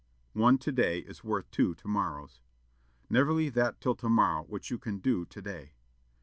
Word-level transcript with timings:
"One 0.33 0.57
to 0.57 0.71
day 0.71 0.97
is 1.01 1.23
worth 1.23 1.51
two 1.51 1.75
to 1.75 1.87
morrows." 1.87 2.39
"Never 3.07 3.33
leave 3.33 3.53
that 3.53 3.79
till 3.79 3.93
to 3.97 4.09
morrow 4.09 4.41
which 4.45 4.71
you 4.71 4.79
can 4.79 4.97
do 4.97 5.25
to 5.25 5.41
day." 5.43 5.73